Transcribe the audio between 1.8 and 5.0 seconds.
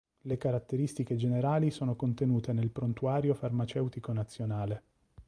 contenute nel prontuario farmaceutico nazionale.